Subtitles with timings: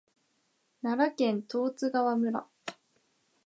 [0.81, 2.47] 奈良県十津川村